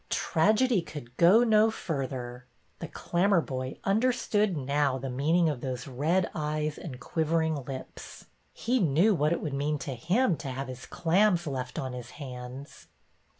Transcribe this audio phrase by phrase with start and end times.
[0.09, 2.47] Tragedy could go no further.
[2.79, 6.55] The Clammer boy understood now the meaning of those red BETTY IN A PICKLE*' 83
[6.55, 8.25] eyes and quivering lips.
[8.51, 12.09] He knew what it would mean to him to have his clams left on his
[12.17, 12.87] hands.